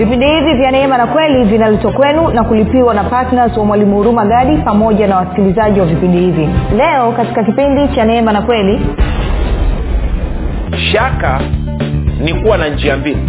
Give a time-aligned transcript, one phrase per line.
[0.00, 4.24] vipindi hivi vya neema na kweli vinaletwa kwenu na kulipiwa na ptns wa mwalimu huruma
[4.26, 6.48] gadi pamoja na wasikilizaji wa vipindi hivi.
[6.76, 8.80] Leo katika kipindi cha neema na kweli
[10.92, 11.40] shaka
[12.24, 13.22] ni kuwa na njia mbili.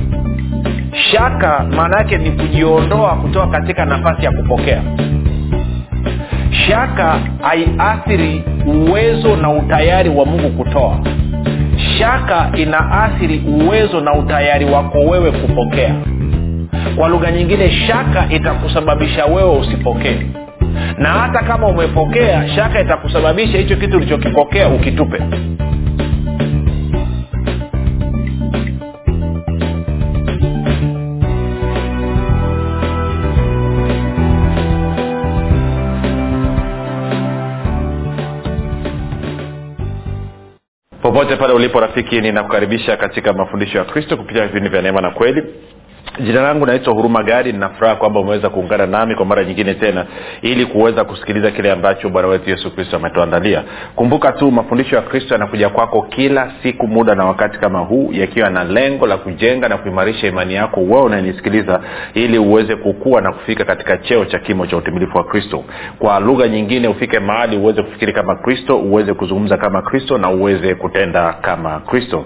[1.12, 4.81] Shaka maana yake ni kujiondoa kutoka katika nafasi ya kupokea.
[6.67, 10.98] Shaka haiathiri uwezo na utayari wa mungu kutoa.
[11.99, 15.95] Shaka inaathiri uwezo na utayari wako wewe kupokea
[16.95, 20.21] kwa lugha nyingine shaka itakusababisha wewe usipokee.
[20.98, 25.21] Na hata kama umepokea shaka itakusababisha hicho kitu ulichokipokea ukitupe.
[41.02, 45.43] Popote pale ulipo rafiki ninakukaribisha katika mafundisho ya kristo kupitia vipindi vya neema na kweli
[46.20, 50.05] jina langu naitwa huruma gari ninafuraha kwamba umeweza kuungana nami kwa mara nyingine tena
[50.41, 53.63] ili kuweza kusikiliza kile ambacho bwana wetu yesu kristo ametuandalia.
[53.95, 58.49] Kumbuka tu mafundisho ya kristo yanakuja kwako kila siku muda na wakati kama huu yakiwa
[58.49, 61.79] na lengo la kujenga na kuimarisha imani yako wewe unayenisikiliza
[62.13, 65.63] ili uweze kukua na kufika katika cheo cha kimo cha utimilifu wa kristo.
[66.00, 70.75] Kwa lugha nyingine ufike mahali uweze kufikiri kama kristo uweze kuzungumza kama kristo na uweze
[70.75, 72.25] kutenda kama kristo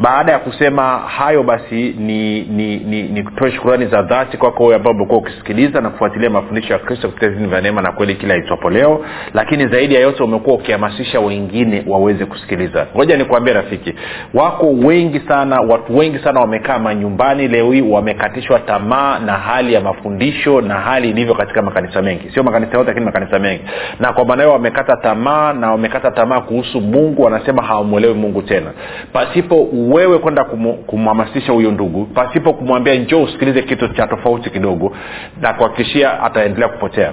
[0.03, 4.77] baada ya kusema hayo basi ni ni ni, ni kutoe shukurani za dhati kwako wewe
[4.77, 8.37] ambao umekuwa ukisikiliza na kufuatilia mafundisho ya kristo kupitia vipindi vya neema na kweli kila
[8.37, 9.05] itwapo leo.
[9.35, 12.87] Lakini zaidi ya yote umekuwa ukihamasisha wengine waweze kusikiliza.
[12.97, 13.95] Ngoja nikuambie rafiki
[14.35, 19.81] wako wengi sana watu wengi sana wamekaa manyumbani leo hii wamekatishwa tamaa na hali ya
[19.81, 22.31] mafundisho na hali ilivyo katika makanisa mengi.
[22.35, 23.63] Sio makanisa yote lakini makanisa mengi.
[24.01, 28.71] Na kwa maana hiyo wamekata tamaa na wamekata tamaa kuhusu mungu wanasema hawamwelewi mungu tena.
[29.13, 30.45] Pasipo wewe kwenda
[30.87, 34.97] kumhamasisha huyo ndugu pasipo kumwambia njoo usikilize kitu cha tofauti kidogo
[35.41, 37.13] na kuhakikishia ataendelea kupotea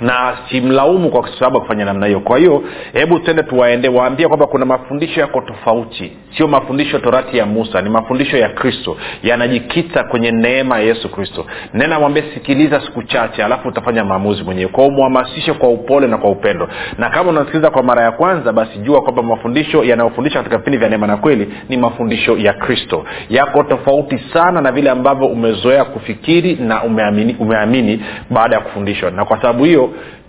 [0.00, 2.20] na simlaumu kwa sababu ya kufanya namna hiyo.
[2.20, 2.62] Kwa hiyo
[2.92, 6.12] hebu tende tuwaende waambie kwamba kuna mafundisho yako tofauti.
[6.36, 8.96] Sio mafundisho torati ya musa ni mafundisho ya kristo.
[9.22, 11.46] Yanajikita kwenye neema ya yesu kristo.
[11.74, 14.68] Nena mwambie sikiliza siku chache alafu utafanya maamuzi mwenyewe.
[14.70, 16.68] Kwao mhamasishe kwa upole na kwa upendo.
[16.98, 20.88] Na kama unasikiliza kwa mara ya kwanza basi jua kwamba mafundisho yanayofundisha katika vipindi vya
[20.88, 23.04] neema na kweli ni mafundisho ya kristo.
[23.30, 29.10] Yako tofauti sana na vile ambavyo umezoea kufikiri na umeamini, umeamini baada ya kufundishwa.
[29.10, 29.77] Na kwa sababu hiyo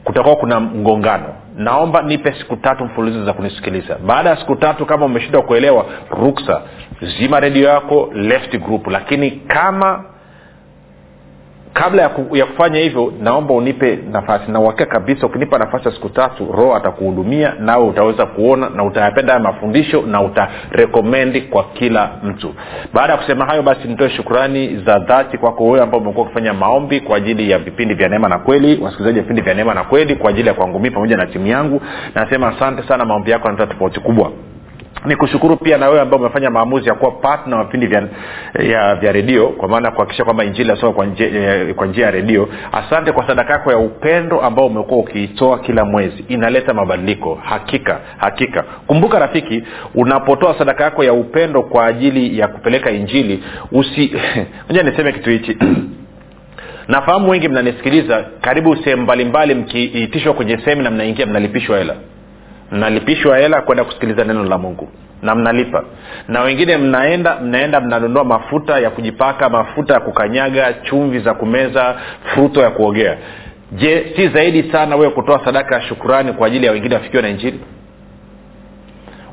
[0.03, 1.25] kutakuwa kuna mgongano.
[1.57, 3.95] Naomba nipe siku tatu mfululizo za kunisikiliza.
[4.05, 6.61] Baada ya siku tatu kama umeshindwa kuelewa ruksa.
[7.19, 8.87] Zima redio yako left group.
[8.87, 10.03] Lakini kama
[11.73, 14.51] kabla ya, ku, ya kufanya hivyo naomba unipe nafasi.
[14.51, 19.33] Na uhakika kabisa ukinipa nafasi ya siku tatu roho atakuhudumia nawe utaweza kuona na utayapenda
[19.33, 22.53] haya mafundisho na utarekomendi kwa kila mtu.
[22.93, 26.99] Baada ya kusema hayo basi nitoe shukurani za dhati kwako wewe ambao umekuwa ukifanya maombi
[26.99, 30.15] kwa ajili ya vipindi vya neema na kweli wasikilizaji wa vipindi vya neema na kweli
[30.15, 31.81] kwa ajili ya kwangu mii pamoja na timu yangu.
[32.15, 34.31] Nasema asante sana maombi yako yanatoa tofauti kubwa
[35.05, 38.03] ni kushukuru pia na wewe ambao umefanya maamuzi ya kuwa patna wa vipindi vya,
[38.59, 42.11] ya, vya redio kwa maana kuhakikisha kwamba injili asoma kwa njia, eh, kwa njia ya
[42.11, 42.49] redio.
[42.71, 46.25] Asante kwa sadaka yako ya upendo ambao umekuwa ukiitoa kila mwezi.
[46.27, 47.39] Inaleta mabadiliko.
[47.43, 48.63] Hakika hakika.
[48.87, 49.63] Kumbuka rafiki
[49.95, 54.15] unapotoa sadaka yako ya upendo kwa ajili ya kupeleka injili usi
[54.69, 55.57] moja niseme kitu hichi.
[56.87, 61.95] Nafahamu wengi mnanisikiliza karibu sehemu mbalimbali mkiitishwa kwenye semina mnaingia mnalipishwa hela
[62.71, 64.87] mnalipishwa hela kwenda kusikiliza neno la mungu.
[65.21, 65.83] Na mnalipa.
[66.27, 72.61] Na wengine mnaenda mnaenda mnanunua mafuta ya kujipaka mafuta ya kukanyaga chumvi za kumeza fruto
[72.61, 73.17] ya kuogea.
[73.71, 77.29] Je si zaidi sana wewe kutoa sadaka ya shukurani kwa ajili ya wengine wafikiwa na
[77.29, 77.59] injili?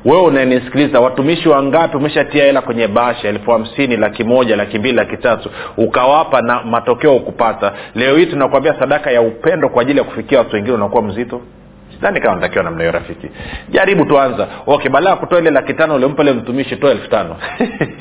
[0.05, 5.17] Wewe unanisikiliza watumishi wangapi umeshatia hela kwenye basha elfu hamsini laki moja laki mbili laki
[5.17, 7.73] tatu ukawapa na matokeo ukupata?
[7.95, 11.41] Leo hii tunakuambia sadaka ya upendo kwa ajili ya kufikia watu wengine unakuwa mzito
[11.97, 13.27] sidhani kama natakiwa namna hiyo rafiki.
[13.69, 17.35] Jaribu tuanza okay baada ya kutoa ile laki tano uliompa ile mtumishi toa elfu tano.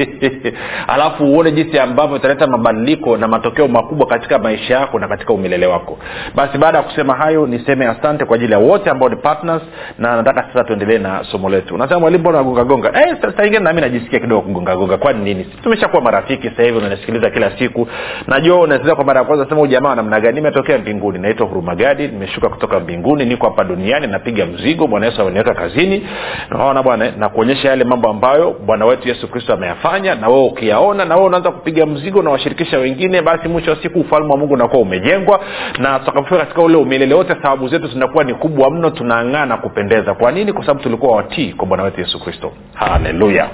[0.94, 5.66] Alafu uone jinsi ambavyo italeta mabadiliko na matokeo makubwa katika maisha yako na katika umilele
[5.66, 5.98] wako.
[6.34, 9.62] Basi baada ya kusema hayo niseme asante kwa ajili ya wote ambao ni partners
[9.98, 11.74] na nataka sasa tuendelee na somo letu.
[11.74, 14.96] Unasema mwalimu mbona nagongagonga eh, saa nami najisikia kidogo kugongagonga.
[14.96, 15.44] Kwani nini?
[15.62, 17.88] Tumeshakuwa marafiki sasa unanisikiliza kila siku.
[18.26, 20.34] Najua unasikiliza kwa mara ya kwanza sema jamaa namna gani?
[20.34, 21.18] Nimetokea mbinguni.
[21.18, 26.06] Naitwa hurumagadi nimeshuka kutoka mbinguni niko hapa duniani duniani napiga mzigo bwana yesu ameniweka kazini.
[26.50, 31.04] Naona bwana na kuonyesha yale mambo ambayo bwana wetu yesu kristo ameyafanya na wewe ukiyaona
[31.04, 34.54] na wewe unaanza kupiga mzigo na washirikisha wengine basi mwisho wa siku ufalme wa mungu
[34.54, 35.40] unakuwa umejengwa
[35.78, 40.14] na tutakapofika katika ule umilele wote sababu zetu zinakuwa ni kubwa mno tunang'aa na kupendeza.
[40.14, 40.52] Kwa nini?
[40.52, 42.52] Kwa sababu tulikuwa watii kwa bwana wetu yesu kristo.
[42.74, 43.48] Haleluya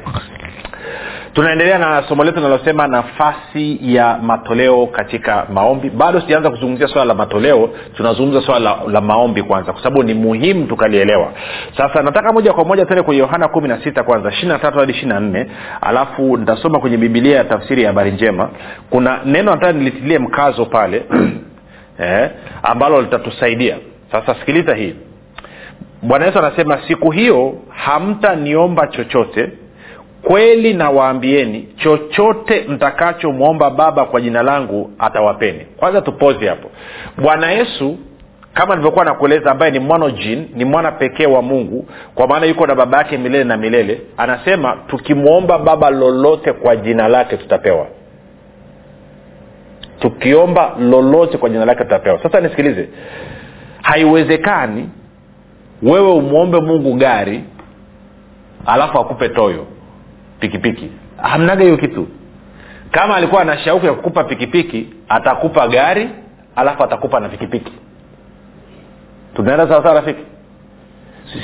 [1.35, 5.91] tunaendelea na somo letu linalosema nafasi ya matoleo katika maombi.
[5.91, 10.15] Bado sijaanza kuzungumzia swala la matoleo tunazungumza swala la, la maombi kwanza kwa sababu ni
[10.15, 11.33] muhimu tukalielewa.
[11.77, 14.93] Sasa nataka moja kwa moja tuende kwenye yohana kumi na sita kwanza ishiri tatu hadi
[14.93, 15.47] ishiri na nne
[15.81, 18.51] alafu nitasoma kwenye bibilia ya tafsiri ya habari njema.
[18.91, 21.03] Kuna neno nataka nilitilie mkazo pale
[22.03, 22.31] eh,
[22.63, 23.77] ambalo litatusaidia.
[24.13, 24.95] Sasa sikiliza hii.
[26.03, 29.51] Bwana yesu anasema siku hiyo hamtaniomba chochote
[30.23, 35.61] kweli nawaambieni chochote mtakachomwomba baba kwa jina langu atawapeni.
[35.77, 36.71] Kwanza tupozi hapo.
[37.23, 37.99] Bwana yesu
[38.55, 42.75] kama nilivyokuwa nakueleza ambaye ni mwanojin ni mwana pekee wa mungu kwa maana yuko na
[42.75, 47.87] baba yake milele na milele anasema tukimwomba baba lolote kwa jina lake tutapewa.
[50.01, 52.23] Tukiomba lolote kwa jina lake tutapewa.
[52.23, 52.89] Sasa nisikilize.
[53.83, 54.89] Haiwezekani
[55.83, 57.45] wewe umwombe mungu gari
[58.67, 59.67] alafu akupe toyo
[60.43, 60.91] pikipiki.
[61.23, 62.09] Hamnaga hiyo kitu.
[62.91, 66.09] Kama alikuwa na shauku ya kukupa pikipiki atakupa gari
[66.57, 67.73] alafu atakupa na pikipiki.
[69.35, 70.23] Tunaenda sawasawa rafiki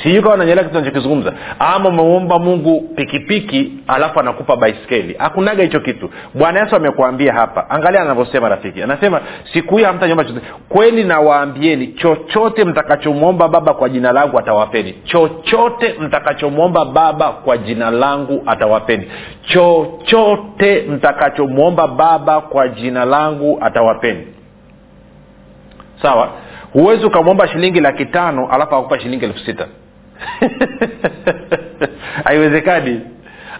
[0.03, 5.13] sijui kawa nanyelea kitu nachokizungumza ama umeomba mungu pikipiki alafu anakupa baiskeli.
[5.13, 6.09] Hakunaga hicho kitu.
[6.33, 7.69] Bwana yesu amekuambia hapa.
[7.69, 8.83] Angalia anavyosema rafiki.
[8.83, 9.21] Anasema
[9.53, 10.45] siku hii hamtanyomba chochote.
[10.69, 14.93] Kweli nawaambieni chochote mtakachomwomba baba kwa jina langu atawapeni.
[15.03, 19.07] Chochote mtakachomwomba baba kwa jina langu atawapeni.
[19.43, 24.27] Chochote mtakachomwomba baba kwa jina langu atawapeni.
[26.01, 26.29] Sawa
[26.73, 29.67] huwezi ukamwomba shilingi laki tano alafu akupa shilingi elfu sita.
[32.25, 33.01] Haiwezekani.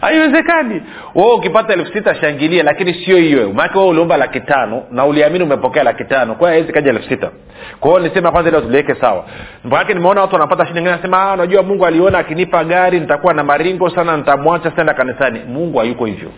[0.01, 0.81] Haiwezekani.
[1.15, 3.53] Wewe ukipata elfu sita shangilia lakini sio hiyo.
[3.53, 7.31] Maanake wewe uliomba laki tano na uliamini umepokea laki tano kwa hiyo kaja elfu sita.
[7.79, 9.25] Kwa hiyo nisema kwanza leo tuliweke sawa.
[9.63, 13.89] Manake nimeona watu wanapata shida ngine nasema unajua mungu aliona akinipa gari nitakuwa na maringo
[13.89, 15.39] sana nitamwacha sitaenda kanisani.
[15.47, 16.30] Mungu hayuko hivyo.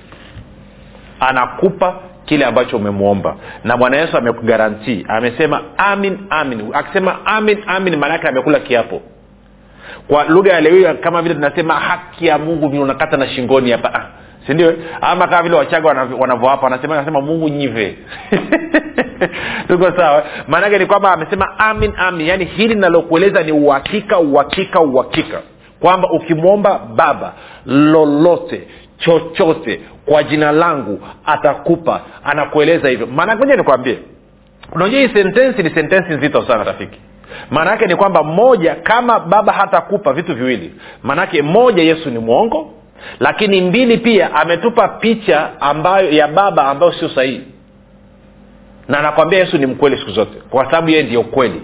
[1.19, 1.95] Anakupa
[2.31, 3.35] kile ambacho umemwomba.
[3.63, 5.05] Na bwana yesu amekugarantii.
[5.07, 6.69] Amesema amin amin.
[6.73, 9.01] Akisema amin amin maanaake amekula kiapo.
[10.07, 13.93] Kwa lugha ya lewia kama vile tunasema haki ya mungu vile unakata na shingoni hapa.
[13.93, 14.05] Ah,
[14.47, 17.97] sindio ama kama vile wachaga wanavyoapa wanasema nasema mungu nyive.
[19.67, 20.23] Tuko sawa?
[20.47, 22.27] Maanaake ni kwamba amesema amin amin.
[22.27, 25.41] Yaani hili linalokueleza ni uhakika uhakika uhakika
[25.81, 27.33] kwamba ukimwomba baba
[27.65, 33.07] lolote chochote kwa jina langu atakupa anakueleza hivyo.
[33.07, 33.99] Maana moja nikwambie
[34.71, 36.99] unajua hii sentensi ni sentensi nzito sana rafiki.
[37.51, 40.73] Maana yake ni kwamba moja kama baba hatakupa vitu viwili
[41.03, 42.73] maanake moja yesu ni mwongo
[43.19, 47.41] lakini mbili pia ametupa picha ambayo ya baba ambayo sio sahihi.
[48.87, 51.61] Na anakwambia yesu ni mkweli siku zote kwa sababu yeye ndiyo kweli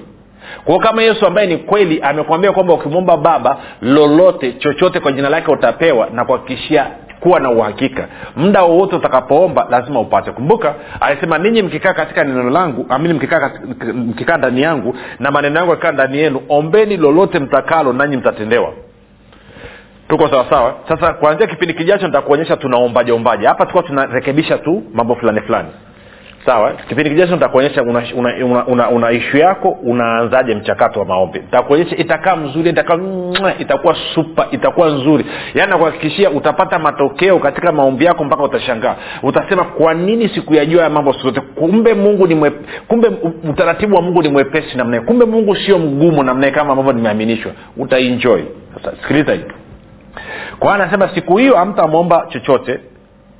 [0.65, 5.51] kwao kama yesu ambaye ni kweli amekwambia kwamba ukimwomba baba lolote chochote kwa jina lake
[5.51, 6.87] utapewa na kuhakikishia
[7.19, 8.07] kuwa na uhakika.
[8.35, 10.31] Muda wowote utakapoomba lazima upate.
[10.31, 13.13] Kumbuka alisema ninyi mkikaa katika neno langu amini
[13.93, 18.73] mkikaa, ndani yangu na maneno yangu yakikaa ndani yenu ombeni lolote mtakalo nanyi mtatendewa.
[20.07, 23.47] Tuko sawasawa sasa kuanzia kipindi kijacho nitakuonyesha tunaombaje ombaje.
[23.47, 25.69] Hapa tukuwa tunarekebisha tu mambo fulani fulani
[26.47, 26.73] sawa?
[26.73, 31.39] Kipindi kijacho nitakuonyesha una, una, una, una, una ishu yako unaanzaje mchakato wa maombi.
[31.39, 32.97] Nitakuonyesha itakaa mzuri itakaa
[33.59, 35.25] itakuwa supa itakuwa nzuri.
[35.53, 38.95] Yaani nakuhakikishia utapata matokeo katika maombi yako mpaka utashangaa.
[39.23, 41.41] Utasema kwa nini sikuyajua ya mambo siku zote?
[41.41, 42.51] Kumbe mungu ni mwe,
[42.87, 43.07] kumbe
[43.49, 47.51] utaratibu wa mungu ni mwepesi namnae kumbe mungu sio mgumu namnae kama ambavyo nimeaminishwa.
[47.77, 48.45] Utainjoi
[49.01, 49.43] sikiliza hii
[50.59, 52.79] kwa anasema siku hiyo hamtamwomba chochote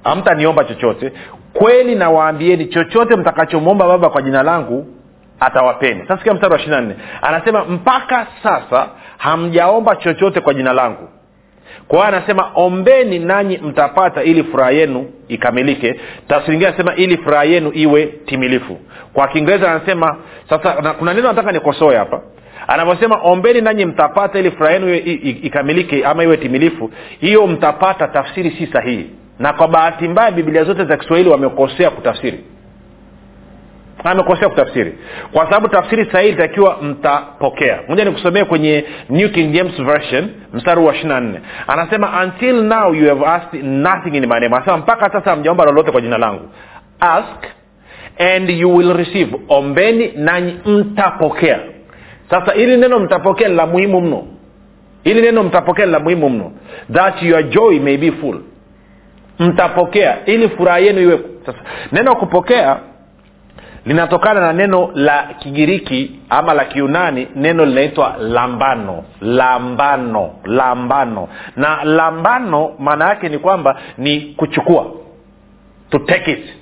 [0.04, 1.12] hamtaniomba chochote
[1.58, 4.88] kweli nawaambieni chochote mtakachomwomba baba kwa jina langu
[5.40, 6.02] atawapeni.
[6.02, 6.96] Sasa sikia mstari wa ishiri nne.
[7.22, 8.88] Anasema mpaka sasa
[9.18, 11.10] hamjaomba chochote kwa jina langu.
[11.88, 16.00] Kwa hiyo anasema ombeni nanyi mtapata ili furaha yenu ikamilike.
[16.28, 18.78] Tafsiri anasema ili furaha yenu iwe timilifu.
[19.14, 20.18] Kwa kiingereza anasema
[20.50, 22.22] sasa na, kuna neno nataka nikosoe hapa.
[22.68, 24.96] Anavyosema ombeni nanyi mtapata ili furaha yenu
[25.44, 29.10] ikamilike ama iwe timilifu hiyo mtapata tafsiri si sahihi
[29.40, 32.44] na kwa bahati mbaya biblia zote za kiswahili wamekosea kutafsiri.
[34.04, 34.98] Amekosea kutafsiri.
[35.32, 37.80] Kwa sababu tafsiri sahihi ilitakiwa mtapokea.
[37.88, 41.14] Moja nikusomee kwenye new king james version mstari wa ishiri
[41.68, 44.56] anasema until now you have asked nothing in my name.
[44.56, 46.42] Anasema mpaka sasa hamjaomba lolote kwa jina langu.
[47.00, 47.46] Ask
[48.20, 49.36] and you will receive.
[49.50, 51.60] Ombeni nanyi mtapokea.
[52.30, 54.28] Sasa ili neno mtapokea ni la muhimu mno.
[55.04, 56.52] Ili neno mtapokea la muhimu mno.
[56.94, 58.40] That your joy may be full
[59.40, 60.18] mtapokea.
[60.26, 61.60] Ili furaha yenu iwe sasa
[61.92, 62.80] neno kupokea
[63.86, 69.04] linatokana na neno la kigiriki ama la kiunani neno linaitwa lambano.
[69.22, 70.32] Lambano.
[70.46, 71.28] Lambano.
[71.56, 74.86] Na lambano maana yake ni kwamba ni kuchukua.
[75.90, 76.54] To take it.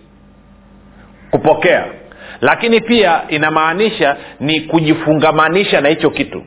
[1.32, 1.86] Kupokea.
[2.42, 6.44] Lakini pia inamaanisha ni kujifungamanisha na hicho kitu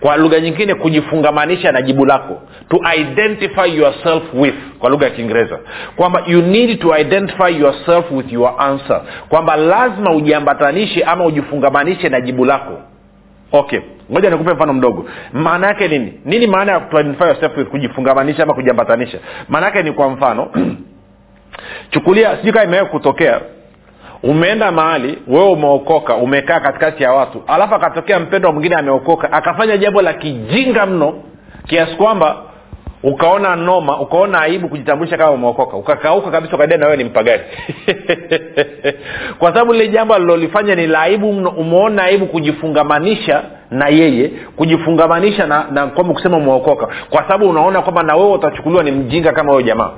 [0.00, 2.42] kwa lugha nyingine kujifungamanisha na jibu lako.
[2.68, 5.58] To identify yourself with kwa lugha ya kiingereza.
[5.96, 9.00] Kwamba you need to identify yourself with your answer.
[9.28, 12.78] Kwamba lazima ujiambatanishe ama ujifungamanishe na jibu lako.
[13.52, 13.80] Okay
[14.12, 15.06] ngoja nikupe mfano mdogo.
[15.32, 16.12] Maana yake nini?
[16.24, 20.50] Nini maana ya to identify yourself with kujifungamanisha ama kujiambatanisha maana yake ni kwa mfano
[21.90, 23.40] chukulia sijui kaa imewee kutokea
[24.22, 30.02] umeenda mahali wewe umeokoka umekaa katikati ya watu alafu akatokea mpendwa mwingine ameokoka akafanya jambo
[30.02, 31.14] la kijinga mno
[31.66, 32.36] kiasi kwamba
[33.02, 37.42] ukaona noma ukaona aibu kujitambulisha kama umeokoka ukakauka kabisa ukadai na wewe ni mpagani.
[39.38, 45.46] Kwa sababu lile jambo alilolifanya ni la aibu mno umeona aibu kujifungamanisha na yeye kujifungamanisha
[45.46, 49.52] na, na kwamba kusema umeokoka kwa sababu unaona kwamba na wewe utachukuliwa ni mjinga kama
[49.52, 49.90] huyo jamaa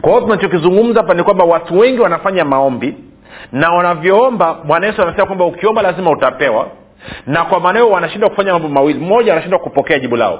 [0.00, 2.94] kwa hiyo tunachokizungumza hapa ni kwamba watu wengi wanafanya maombi
[3.52, 6.68] na wanavyoomba bwana yesu anasema kwamba ukiomba lazima utapewa.
[7.26, 8.98] Na kwa maana hiyo wanashindwa kufanya mambo mawili.
[8.98, 10.38] Mmoja wanashindwa kupokea jibu lao.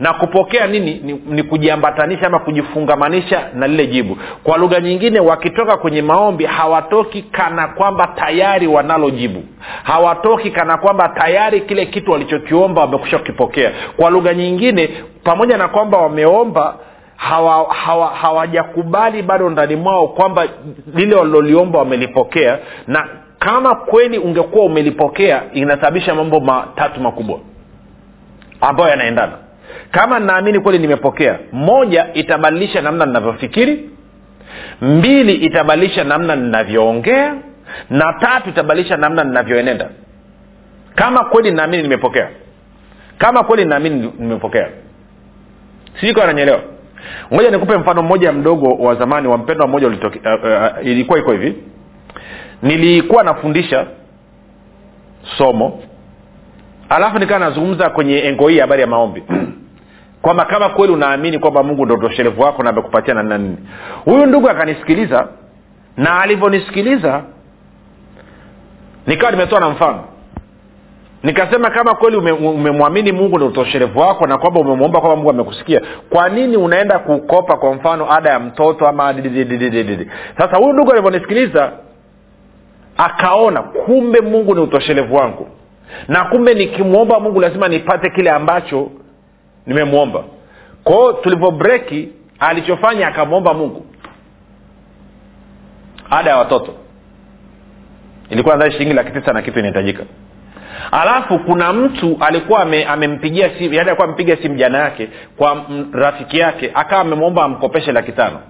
[0.00, 1.00] Na kupokea nini?
[1.04, 4.18] Ni, ni kujiambatanisha ama kujifungamanisha na lile jibu.
[4.42, 9.42] Kwa lugha nyingine wakitoka kwenye maombi hawatoki kana kwamba tayari wanalo jibu.
[9.82, 13.72] Hawatoki kana kwamba tayari kile kitu walichokiomba wamekusha kukipokea.
[13.96, 14.88] Kwa lugha nyingine
[15.24, 16.76] pamoja na kwamba wameomba
[17.16, 20.46] hawajakubali hawa, hawa bado ndani mwao kwamba
[20.94, 23.08] lile waliloliomba wamelipokea na
[23.38, 27.38] kama kweli ungekuwa umelipokea inasababisha mambo matatu makubwa
[28.60, 29.32] ambayo yanaendana.
[29.90, 33.90] Kama naamini kweli nimepokea moja itabadilisha namna ninavyofikiri
[34.80, 37.34] mbili itabadilisha namna ninavyoongea
[37.90, 39.88] na tatu itabadilisha namna ninavyoenenda.
[40.94, 42.28] Kama kweli naamini nimepokea
[43.18, 44.68] kama kweli naamini nimepokea.
[46.00, 46.60] Sijui kawa nanyelewa
[47.34, 51.54] ngoja nikupe mfano mmoja mdogo wa zamani wa mpendwa mmoja uh, uh, ilikuwa iko hivi.
[52.62, 53.86] Nilikuwa nafundisha
[55.38, 55.82] somo
[56.88, 59.22] alafu nikawa nazungumza kwenye engo hii habari ya maombi.
[60.22, 63.56] Kwamba kama kweli unaamini kwamba mungu ndo utoshelevu wako na amekupatia na nini.
[64.04, 65.28] Huyu ndugu akanisikiliza
[65.96, 67.22] na alivyonisikiliza
[69.06, 70.04] nikawa nimetoa na mfano
[71.26, 75.80] nikasema kama kweli umemwamini ume mungu ni utoshelevu wako na kwamba umemwomba kwamba mungu amekusikia
[76.10, 81.72] kwa nini unaenda kukopa kwa mfano ada ya mtoto ama didididididi sasa huyu ndugu alivyonisikiliza
[82.96, 85.48] akaona kumbe mungu ni utoshelevu wangu.
[86.08, 88.90] Na kumbe nikimwomba mungu lazima nipate kile ambacho
[89.66, 90.24] nimemwomba.
[90.84, 93.86] Kwao tulivyobreki alichofanya akamwomba mungu.
[96.10, 96.74] Ada ya watoto.
[98.30, 100.02] Ilikuwa nadhani shilingi laki tisa na kitu inahitajika
[100.92, 107.00] alafu kuna mtu alikuwa amempigia simu alikuwa amepiga simu jana yake kwa rafiki yake akawa
[107.00, 108.40] amemwomba amkopeshe laki tano.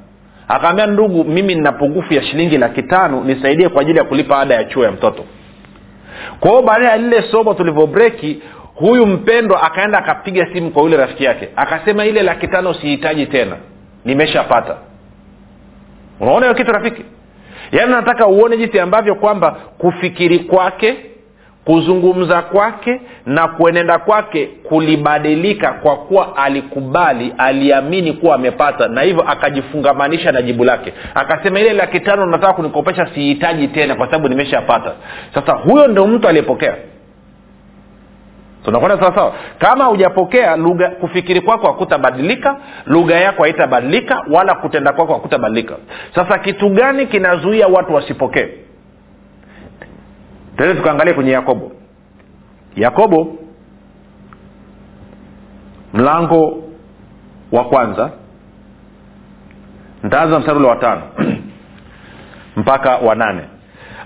[0.49, 4.55] Akaambia ndugu mimi nina pungufu ya shilingi laki tano nisaidie kwa ajili ya kulipa ada
[4.55, 5.25] ya chuo ya mtoto.
[6.41, 8.43] Kwa hiyo baada ya lile somo tulivyobreki
[8.75, 11.49] huyu mpendwa akaenda akapiga simu kwa yule rafiki yake.
[11.57, 13.57] Akasema ile laki tano sihitaji tena
[14.05, 14.77] nimeshapata.
[16.21, 17.05] Unaona hiyo kitu rafiki?
[17.73, 20.97] Yaani nataka uone jinsi ambavyo kwamba kufikiri kwake
[21.67, 30.33] kuzungumza kwake na kuenenda kwake kulibadilika kwa kuwa alikubali aliamini kuwa amepata na hivyo akajifungamanisha
[30.33, 30.93] na jibu lake.
[31.15, 34.93] Akasema ile laki tano nataka kunikopesha sihitaji tena kwa sababu nimeshapata.
[35.35, 36.75] Sasa huyo ndo mtu aliyepokea.
[38.65, 42.57] Tunakwenda sawasawa kama hujapokea lugha kufikiri kwako hakutabadilika
[42.87, 45.75] lugha yako haitabadilika wala kutenda kwako hakutabadilika
[46.15, 48.49] sasa kitu gani kinazuia watu wasipokee
[50.57, 51.73] tende tukaangalia kwenye yakobo.
[52.77, 53.37] Yakobo
[55.95, 56.63] mlango
[57.53, 58.11] wa kwanza
[60.03, 61.03] ntaanza mstari ule wa tano
[62.57, 63.41] mpaka wa nane.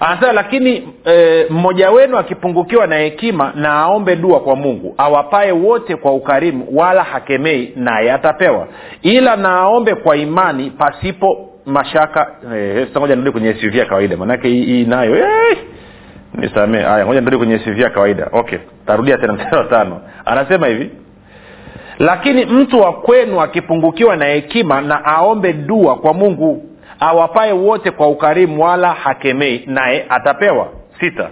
[0.00, 5.96] Anasema lakini e, mmoja wenu akipungukiwa na hekima na aombe dua kwa mungu awapae wote
[5.96, 8.68] kwa ukarimu wala hakemei naye atapewa.
[9.02, 12.30] Ila na aombe kwa imani pasipo mashaka.
[12.56, 15.58] E, ngoja nirudi kwenye suv ya kawaida manake hii nayo eh,
[16.34, 18.28] nisamee haya ngoja nirudi kwenye suv ya kawaida.
[18.32, 19.90] Okay tarudia tena mstari
[20.24, 20.90] anasema hivi
[21.98, 26.64] lakini mtu wa kwenu akipungukiwa na hekima na aombe dua kwa mungu
[27.00, 30.68] awapae wote kwa ukarimu wala hakemei naye atapewa.
[31.00, 31.28] Sita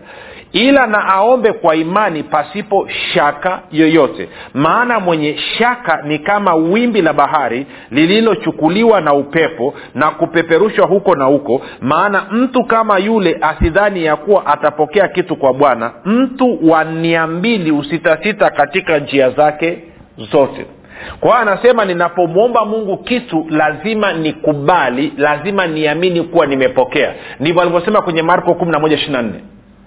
[0.53, 4.29] ila na aombe kwa imani pasipo shaka yoyote.
[4.55, 11.25] Maana mwenye shaka ni kama wimbi la bahari lililochukuliwa na upepo na kupeperushwa huko na
[11.25, 11.63] huko.
[11.81, 15.91] Maana mtu kama yule asidhani ya kuwa atapokea kitu kwa bwana.
[16.05, 19.79] Mtu wa nia mbili usitasita katika njia zake
[20.33, 20.67] zote.
[21.21, 27.15] Kwa hiyo anasema ninapomwomba mungu kitu lazima nikubali lazima niamini kuwa nimepokea.
[27.41, 28.79] Ndivyo alivyosema kwenye marko 11
[29.11, 29.25] 24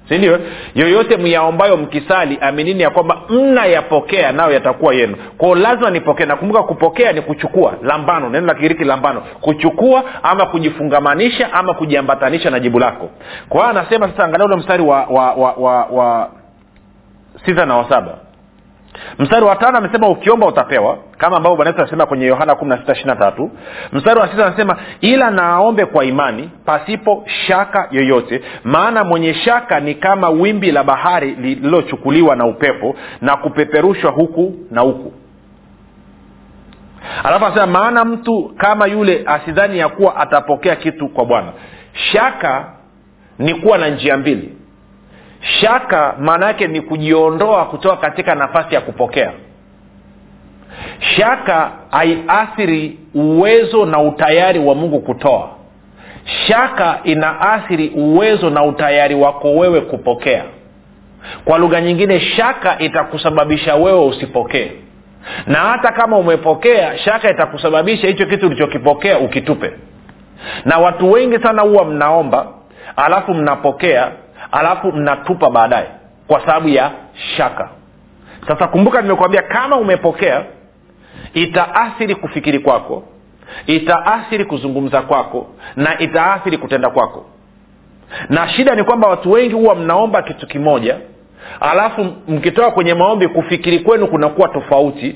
[0.10, 0.40] sindio
[0.76, 5.16] yoyote myaombayo mkisali aminini ya kwamba mnayapokea nayo yatakuwa yenu.
[5.38, 6.26] Kwao lazima nipokee.
[6.26, 7.74] Nakumbuka kupokea ni kuchukua.
[7.84, 9.22] Lambano neno la kigiriki lambano.
[9.42, 13.10] Kuchukua ama kujifungamanisha ama kujiambatanisha na jibu lako.
[13.50, 16.30] Kwa anasema sasa angalia ule mstari wa wa wa, wa, wa
[17.46, 18.18] sita na wa saba
[19.20, 22.78] mstari wa tano amesema ukiomba utapewa kama ambavyo bwana yesu anasema kwenye yohana kumi na
[22.78, 23.52] sita ishiri na tatu.
[23.94, 29.96] Mstari wa sita anasema ila naaombe kwa imani pasipo shaka yoyote maana mwenye shaka ni
[29.96, 35.14] kama wimbi la bahari lililochukuliwa na upepo na kupeperushwa huku na huku.
[37.24, 41.52] Alafu anasema maana mtu kama yule asidhani ya kuwa atapokea kitu kwa bwana.
[41.94, 42.66] Shaka
[43.40, 44.58] ni kuwa na njia mbili
[45.42, 49.32] shaka maana yake ni kujiondoa kutoka katika nafasi ya kupokea.
[51.00, 55.50] Shaka haiathiri uwezo na utayari wa mungu kutoa.
[56.48, 60.44] Shaka inaathiri uwezo na utayari wako wewe kupokea.
[61.46, 64.72] Kwa lugha nyingine shaka itakusababisha wewe usipokee.
[65.48, 69.72] Na hata kama umepokea shaka itakusababisha hicho kitu ulichokipokea ukitupe.
[70.66, 72.48] Na watu wengi sana huwa mnaomba
[72.96, 74.12] alafu mnapokea
[74.52, 75.88] alafu mnatupa baadaye
[76.28, 76.92] kwa sababu ya
[77.38, 77.70] shaka.
[78.48, 80.44] Sasa kumbuka nimekuambia kama umepokea
[81.34, 83.04] itaathiri kufikiri kwako
[83.68, 87.26] itaathiri kuzungumza kwako na itaathiri kutenda kwako.
[88.30, 90.98] Na shida ni kwamba watu wengi huwa mnaomba kitu kimoja
[91.60, 95.16] alafu mkitoka kwenye maombi kufikiri kwenu kunakuwa tofauti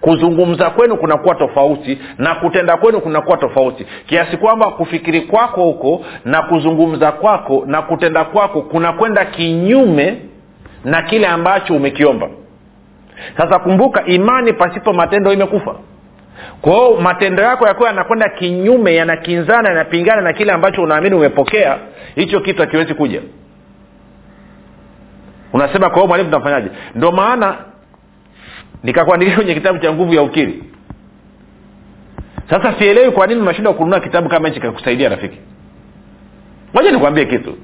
[0.00, 3.86] kuzungumza kwenu kunakuwa tofauti na kutenda kwenu kunakuwa tofauti.
[4.06, 10.16] Kiasi kwamba kufikiri kwako huko na kuzungumza kwako na kutenda kwako kunakwenda kinyume
[10.84, 12.28] na kile ambacho umekiomba.
[13.36, 15.74] Sasa kumbuka imani pasipo matendo imekufa.
[16.60, 21.78] Kwao matendo yako yakiwa yanakwenda kinyume yanakinzana yanapingana na kile ambacho unaamini umepokea
[22.14, 23.22] hicho kitu hakiwezi kuja.
[25.52, 26.68] Unasema kwa mwalimu tunafanyaje?
[26.94, 27.54] Ndio maana
[28.82, 30.64] nikakuandikia kwenye kitabu cha nguvu ya ukiri.
[32.50, 35.38] Sasa sielewi kwa nini unashindwa kununua kitabu kama hichi kakusaidia rafiki.
[36.74, 37.56] Moja nikwambie kitu.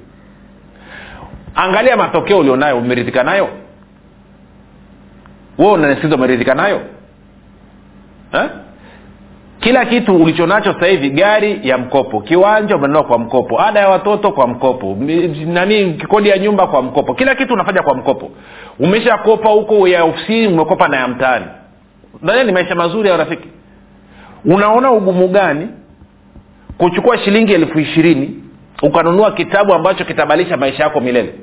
[1.55, 3.49] Angalia matokeo ulionayo umeridhika nayo?
[5.59, 6.81] Wewe unanisikiza umeridhika nayo?
[8.33, 8.51] Eh?
[9.67, 14.33] Kila kitu ulichonacho sasa hivi gari ya mkopo kiwanja umenunua kwa mkopo ada ya watoto
[14.33, 14.97] kwa mkopo
[15.47, 18.31] nani kodi ya nyumba kwa mkopo kila kitu unafanya kwa mkopo.
[18.79, 21.45] Umeshakopa huko ya ofisini umekopa na ya mtaani.
[22.23, 23.49] Nadhani ni maisha mazuri ya rafiki.
[24.45, 25.69] Unaona ugumu gani
[26.79, 28.43] kuchukua shilingi elfu ishirini
[28.83, 31.35] ukanunua kitabu ambacho kitabadilisha maisha yako milele?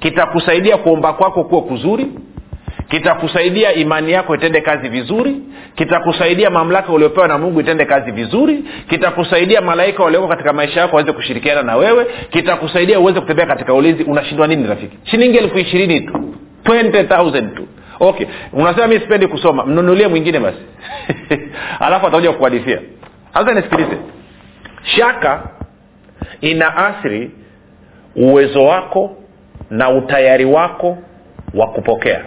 [0.00, 2.06] Kitakusaidia kuomba kwako kuwa kuzuri
[2.88, 5.36] kitakusaidia imani yako itende kazi vizuri
[5.74, 11.12] kitakusaidia mamlaka uliopewa na mungu itende kazi vizuri kitakusaidia malaika walioko katika maisha yako waweze
[11.12, 14.02] kushirikiana na wewe kitakusaidia uweze kutembea katika ulinzi.
[14.02, 14.98] Unashindwa nini rafiki?
[15.04, 16.34] Shilingi elfu ishirini tu.
[16.64, 17.66] 20000 tu.
[18.00, 18.26] Okay.
[18.52, 19.66] Unasema mi sipendi kusoma.
[19.66, 20.58] Mnunulie mwingine basi.
[21.86, 22.80] Alafu atakuja kukuhadithia.
[23.34, 23.96] Sasa nisikilize.
[24.82, 25.42] Shaka
[26.40, 27.30] ina athiri
[28.16, 29.16] uwezo wako
[29.70, 30.98] na utayari wako
[31.54, 32.24] wa kupokea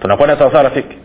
[0.00, 0.96] tunakwenda sawasawa rafiki?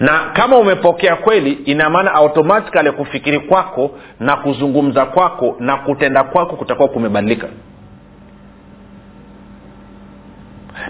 [0.00, 6.56] Na kama umepokea kweli ina maana automatikali kufikiri kwako na kuzungumza kwako na kutenda kwako
[6.56, 7.48] kutakuwa kumebadilika.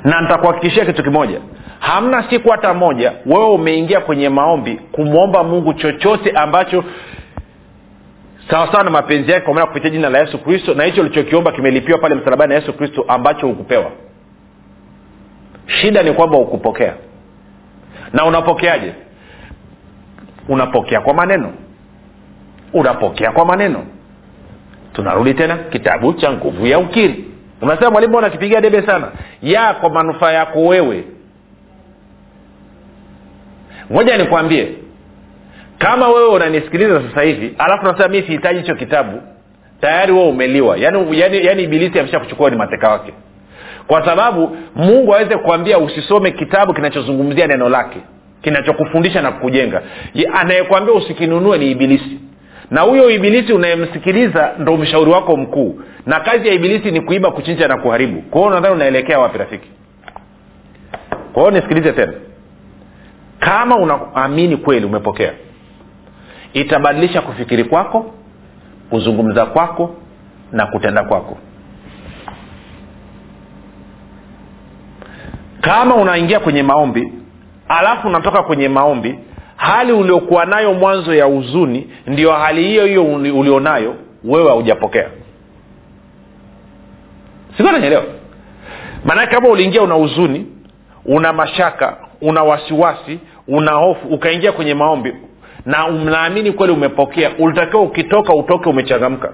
[0.05, 1.41] Na nitakuhakikishia kitu kimoja.
[1.79, 6.85] Hamna siku hata moja wewe umeingia kwenye maombi kumwomba mungu chochote ambacho
[8.51, 12.15] sawasawa na mapenzi yake kwa kupitia jina la yesu kristo na hicho ulichokiomba kimelipiwa pale
[12.15, 13.91] msalabani na yesu kristo ambacho hukupewa.
[15.67, 16.95] Shida ni kwamba hukupokea
[18.15, 18.95] na unapokeaje?
[20.49, 21.53] Unapokea kwa maneno.
[22.73, 23.85] Unapokea kwa maneno.
[24.93, 27.25] Tunarudi tena kitabu cha nguvu ya ukiri.
[27.63, 29.09] Unasema mwalimu unakipigia debe sana.
[29.43, 31.05] Ya kwa manufaa yako wewe.
[33.93, 34.69] Ngoja nikwambie.
[35.79, 39.23] Kama wewe unanisikiliza sasa hivi alafu nasema mi sihitaji hicho kitabu
[39.81, 40.77] tayari wewe umeliwa.
[40.79, 43.13] Yaani yani, yani ibilisi amesha kuchukua ni mateka wake
[43.87, 48.01] kwa sababu mungu aweze kuambia usisome kitabu kinachozungumzia neno lake
[48.43, 49.83] kinachokufundisha na kukujenga.
[50.35, 52.21] Anayekwambia usikinunue ni ibilisi.
[52.71, 55.81] Na huyo ibilisi unayemsikiliza ndo mshauri wako mkuu.
[56.07, 58.23] Na kazi ya ibilisi ni kuiba kuchinja na kuharibu.
[58.23, 59.69] Kwa hiyo nadhani unaelekea wapi rafiki?
[61.33, 62.13] Kwa nisikilize tena.
[63.39, 65.33] Kama unaamini kweli umepokea
[66.53, 68.15] itabadilisha kufikiri kwako
[68.91, 69.95] kuzungumza kwako
[70.53, 71.39] na kutenda kwako
[75.65, 77.13] kama unaingia kwenye maombi
[77.69, 79.19] alafu unatoka kwenye maombi
[79.57, 85.09] hali uliokuwa nayo mwanzo ya huzuni ndio hali hiyo hiyo ulionayo wewe haujapokea.
[87.57, 88.05] Sikananyelewa
[89.05, 90.47] maanake kama uliingia una huzuni
[91.05, 95.15] una mashaka una wasiwasi una hofu ukaingia kwenye maombi
[95.67, 99.33] na mnaamini kweli umepokea ulitakiwa ukitoka utoke umechangamka.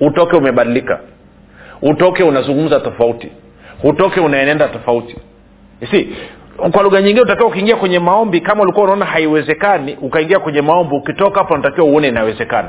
[0.00, 1.00] Utoke umebadilika.
[1.82, 3.32] Utoke unazungumza tofauti
[3.82, 5.16] utoke unaenenda tofauti.
[5.90, 6.08] Si
[6.72, 11.38] kwa lugha nyingine utakiwa ukiingia kwenye maombi kama ulikuwa unaona haiwezekani ukaingia kwenye maombi ukitoka
[11.40, 12.68] hapo unatakiwa uone inawezekana.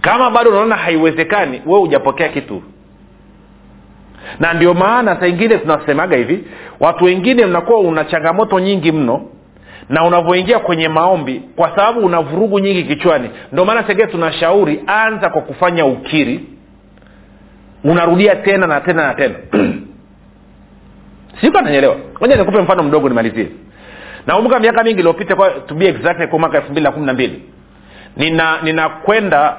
[0.00, 2.62] Kama bado unaona haiwezekani wewe hujapokea kitu.
[4.40, 6.44] Na ndio maana saa ingine tunasemaga hivi
[6.80, 9.22] watu wengine mnakuwa una changamoto nyingi mno
[9.88, 13.30] na unavyoingia kwenye maombi kwa sababu una vurugu nyingi kichwani.
[13.52, 16.40] Ndio maana segee tunashauri anza kwa kufanya ukiri
[17.84, 19.34] unarudia tena na tena na tena.
[21.40, 23.48] Siku ananyelewa moja nikupe mfano mdogo nimalizie.
[24.26, 25.34] Nakumbuka miaka mingi iliyopita
[25.66, 25.74] to
[26.30, 27.42] kwa mwaka elfu mbili na kumi na mbili.
[28.16, 28.58] Nina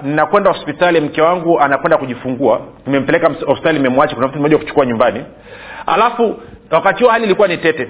[0.04, 2.62] ninakwenda hospitali mke wangu anakwenda kujifungua.
[2.86, 5.24] Nimempeleka hospitali nimemwacha kuna mtu mmoja kuchukua nyumbani.
[5.86, 6.40] Alafu
[6.72, 7.88] wakati huo hali ilikuwa ni tete.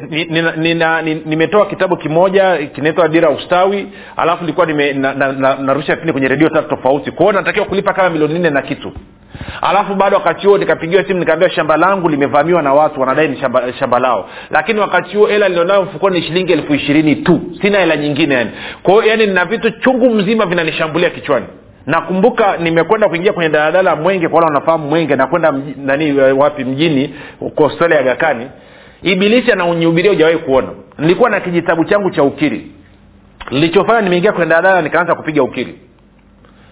[1.25, 3.87] Nimetoa kitabu kimoja kinaitwa dira ustawi.
[4.17, 7.11] Alafu nilikuwa narusha na, na, na vipindi kwenye redio tatu tofauti.
[7.11, 8.91] Kwao natakiwa kulipa kama milioni nne na kitu
[9.61, 13.73] alafu bado wakati huo nikapigiwa simu nikaambiwa shamba langu limevamiwa na watu wanadai ni shamba,
[13.73, 14.29] shamba lao.
[14.51, 17.41] Lakini wakati huo hela nilionayo mfukoni ni shilingi elfu ishirini tu.
[17.61, 18.51] Sina hela nyingine yani.
[18.83, 21.45] Kwao yani nina vitu chungu mzima vinanishambulia kichwani.
[21.85, 27.15] Nakumbuka nimekwenda kuingia kwenye daladala mwenge kwa wale wanafahamu mwenge nakwenda nani wapi mjini
[27.55, 28.47] kwa hospitali ya gakani.
[29.03, 30.67] Ibilisi anaunihubiria hujawahi kuona.
[30.97, 32.71] Nilikuwa na kijitabu changu cha ukiri.
[33.51, 35.75] Nilichofanya nimeingia kwenye daladala nikaanza kupiga ukiri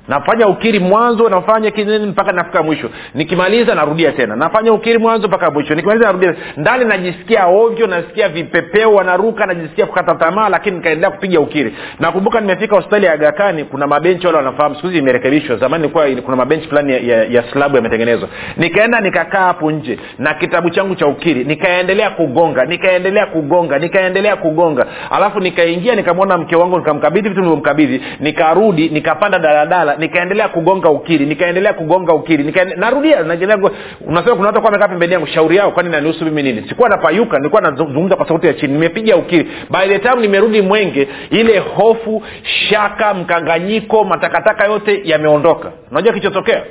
[0.08, 2.90] nafanya ukiri mwanzo nafanya kinini mpaka nafika mwisho.
[3.14, 4.36] Nikimaliza narudia tena.
[4.36, 5.76] Nafanya ukiri mwanzo mpaka mwisho.
[5.76, 6.36] Nikimaliza narudia.
[6.58, 11.76] Ndani najisikia ovyo nasikia vipepeo wanaruka najisikia kukata tamaa lakini nikaendelea kupiga ukiri.
[12.00, 14.76] Nakumbuka nimefika hospitali ya agakani kuna mabenchi wale wanafahamu.
[14.76, 15.56] Siku hizi imerekebishwa.
[15.58, 18.30] Zamani ilikuwa kuna mabenchi fulani ya, ya, ya slabu yametengenezwa.
[18.58, 21.44] Nikaenda nikakaa hapo nje na kitabu changu cha ukiri.
[21.44, 24.86] Nikaendelea kugonga nikaendelea kugonga nikaendelea kugonga.
[25.12, 28.02] Alafu nikaingia nikamwona mke wangu nikamkabidhi vitu nilivyomkabidhi.
[28.20, 35.14] Nikarudi nikapanda daladala nikaendelea kugonga ukiri nikaendelea kugonga ukiri narudia unasema kuna watu wamekaa pembeni
[35.14, 36.66] yangu shauri yao kwani nanihusu mimi nini?
[36.70, 39.44] Sikuwa napayuka nilikuwa nazungumza kwa sauti ya chini nimepiga ukiri.
[39.70, 45.72] By the time nimerudi mwenge ile hofu shaka mkanganyiko matakataka yote yameondoka.
[45.92, 46.64] Unajua kilichotokea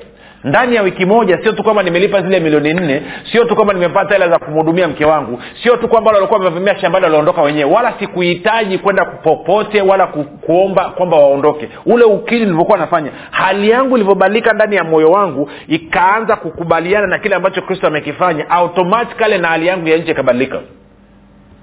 [0.44, 4.14] ndani ya wiki moja sio tu kwamba nimelipa zile milioni nne sio tu kwamba nimepata
[4.14, 7.70] hela za kumhudumia mke wangu sio tu kwamba walikuwa wamevamia shambani waliondoka wenyewe.
[7.70, 11.68] Wala sikuhitaji kwenda popote wala ku, kuomba kwamba waondoke.
[11.86, 17.34] Ule ukili nilivyokuwa nafanya hali yangu ilivyobadilika ndani ya moyo wangu ikaanza kukubaliana na kile
[17.34, 20.60] ambacho kristo amekifanya automatikali na hali yangu ya nje ikabadilika.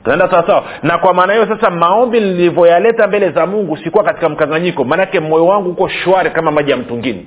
[0.03, 4.83] Tunaenda sawasawa na kwa maana hiyo sasa maombi nilivyoyaleta mbele za mungu sikuwa katika mkanganyiko.
[4.83, 7.25] Maanake moyo wangu uko shwari kama maji ya mtungini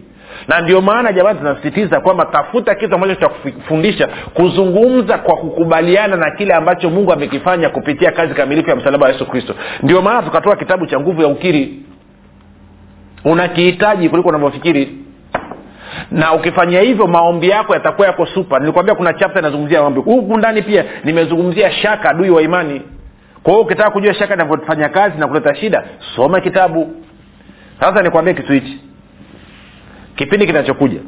[0.49, 3.29] na ndio maana jamani tunasisitiza kwamba tafuta kitu ambacho cha
[4.35, 9.27] kuzungumza kwa kukubaliana na kile ambacho mungu amekifanya kupitia kazi kamilifu ya msalaba wa yesu
[9.27, 9.55] kristo.
[9.83, 11.83] Ndio maana tukatoa kitabu cha nguvu ya ukiri.
[13.25, 14.99] Unakihitaji kuliko unavyofikiri.
[16.11, 20.01] Na ukifanyia hivyo maombi yako yatakuwa yako supa nilikwambia kuna chapta inazungumzia maombi.
[20.01, 22.83] Huku ndani pia nimezungumzia shaka adui wa imani.
[23.43, 25.85] Kwa hiyo ukitaka kujua shaka inavyofanya kazi na kuleta shida
[26.17, 26.91] soma kitabu.
[27.81, 28.81] Sasa nikwambie kitu hichi
[30.17, 31.01] kipindi kinachokuja.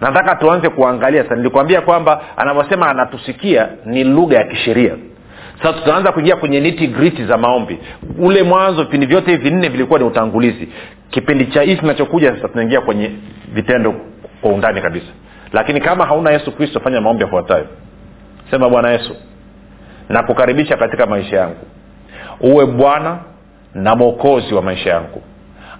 [0.00, 1.36] Nataka tuanze kuangalia sasa.
[1.36, 4.92] Nilikwambia kwamba anavyosema anatusikia ni lugha ya kisheria.
[5.62, 7.78] Sasa tutaanza kuingia kwenye niti griti za maombi.
[8.18, 10.68] Ule mwanzo vipindi vyote hivi vinne vilikuwa ni utangulizi.
[11.10, 13.10] Kipindi cha hii kinachokuja sasa tunaingia kwenye
[13.52, 13.94] vitendo
[14.40, 15.06] kwa undani kabisa.
[15.52, 17.66] Lakini kama hauna yesu kristo fanya maombi yafuatayo.
[18.50, 19.16] Sema bwana yesu
[20.08, 21.66] nakukaribisha katika maisha yangu.
[22.40, 23.18] Uwe bwana
[23.74, 25.22] na mwokozi wa maisha yangu.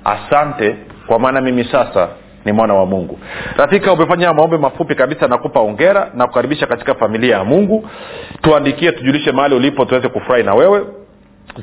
[0.05, 0.77] Asante
[1.07, 2.09] kwa maana mimi sasa
[2.47, 3.19] ni mwana wa mungu.
[3.57, 7.89] Rafika umefanya maombi mafupi kabisa nakupa ongera na kukaribisha katika familia ya mungu.
[8.43, 10.85] Tuandikie tujulishe mahali ulipo tuweze kufurahi na wewe.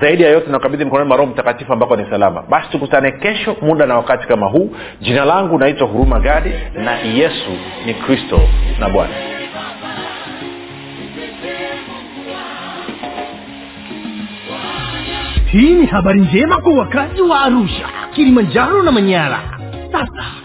[0.02, 2.44] Zaidi ya yote nakabidhi mkononi maroho mtakatifu ambako ni salama.
[2.50, 4.72] Basi tukutane kesho muda na wakati kama huu.
[5.02, 7.52] Jina langu naitwa huruma gadi na yesu
[7.86, 8.40] ni kristo
[8.80, 9.14] na bwana.
[15.52, 19.40] Hii ni habari njema kwa wakazi wa arusha kilimanjaro na manyara.
[19.92, 20.26] Sasa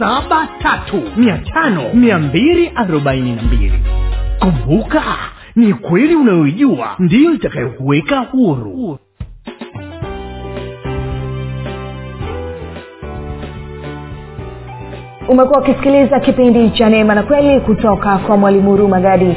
[0.00, 3.72] saba tatu mia tano mia mbili arobaini na mbili.
[4.38, 5.02] Kumbuka
[5.56, 8.98] ni kweli unayoijua ndiyo itakayokuweka huru.
[15.28, 19.36] Umekuwa ukisikiliza kipindi cha neema na kweli kutoka kwa mwalimu huruma gadi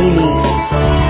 [0.00, 1.09] Aline.